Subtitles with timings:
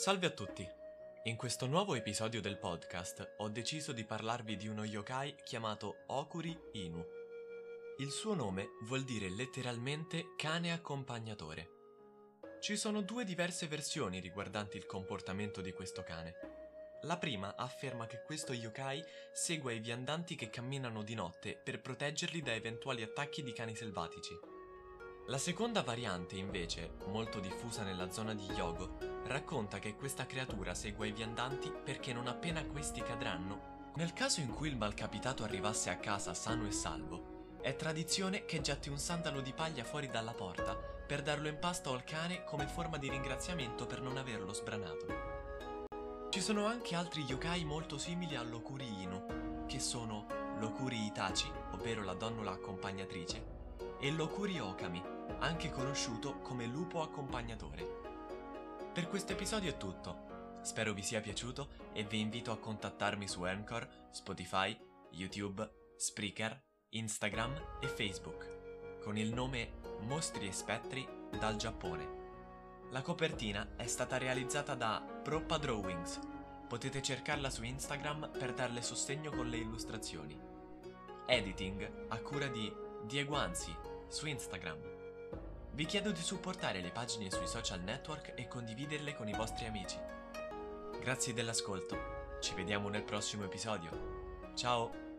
[0.00, 0.66] Salve a tutti!
[1.24, 6.58] In questo nuovo episodio del podcast ho deciso di parlarvi di uno yokai chiamato Okuri
[6.72, 7.04] Inu.
[7.98, 11.68] Il suo nome vuol dire letteralmente cane accompagnatore.
[12.60, 16.32] Ci sono due diverse versioni riguardanti il comportamento di questo cane.
[17.02, 19.04] La prima afferma che questo yokai
[19.34, 24.32] segua i viandanti che camminano di notte per proteggerli da eventuali attacchi di cani selvatici.
[25.26, 31.06] La seconda variante, invece, molto diffusa nella zona di Yogo, racconta che questa creatura segua
[31.06, 35.98] i viandanti perché non appena questi cadranno, nel caso in cui il malcapitato arrivasse a
[35.98, 40.74] casa sano e salvo, è tradizione che getti un sandalo di paglia fuori dalla porta
[40.74, 45.06] per darlo in pasto al cane come forma di ringraziamento per non averlo sbranato.
[46.30, 50.26] Ci sono anche altri yokai molto simili all'Okuri Inu, che sono
[50.58, 53.44] l'Okuri Itachi, ovvero la donnola accompagnatrice,
[54.00, 55.02] e l'Okuri Okami,
[55.40, 58.10] anche conosciuto come lupo accompagnatore.
[58.92, 60.58] Per questo episodio è tutto.
[60.62, 64.76] Spero vi sia piaciuto e vi invito a contattarmi su Anchor, Spotify,
[65.12, 71.06] YouTube, Spreaker, Instagram e Facebook con il nome Mostri e Spettri
[71.38, 72.18] dal Giappone.
[72.90, 76.18] La copertina è stata realizzata da Proppa Drawings.
[76.66, 80.36] Potete cercarla su Instagram per darle sostegno con le illustrazioni.
[81.26, 82.70] Editing a cura di
[83.04, 83.72] Diego Anzi
[84.08, 84.99] su Instagram.
[85.80, 89.98] Vi chiedo di supportare le pagine sui social network e condividerle con i vostri amici.
[91.00, 94.50] Grazie dell'ascolto, ci vediamo nel prossimo episodio.
[94.54, 95.09] Ciao!